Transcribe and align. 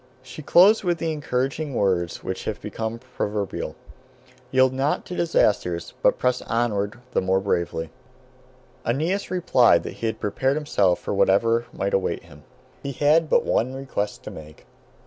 She 0.23 0.41
closed 0.41 0.83
with 0.83 0.97
the 0.97 1.11
encouraging 1.11 1.75
words 1.75 2.23
which 2.23 2.45
have 2.45 2.59
become 2.59 2.99
proverbial: 3.15 3.75
"Yield 4.49 4.73
not 4.73 5.05
to 5.05 5.15
disasters, 5.15 5.93
but 6.01 6.17
press 6.17 6.41
onward 6.41 6.97
the 7.13 7.21
more 7.21 7.39
bravely." 7.39 7.91
[Footnote: 8.83 8.83
See 8.83 8.83
Proverbial 8.83 9.13
Expressions.] 9.13 9.23
Aeneas 9.29 9.31
replied 9.31 9.83
that 9.83 9.99
he 10.01 10.05
had 10.07 10.19
prepared 10.19 10.55
himself 10.57 10.97
for 10.97 11.13
whatever 11.13 11.65
might 11.71 11.93
await 11.93 12.23
him. 12.23 12.41
He 12.81 12.93
had 12.93 13.29
but 13.29 13.45
one 13.45 13.75
request 13.75 14.23
to 14.23 14.31
make. 14.31 14.65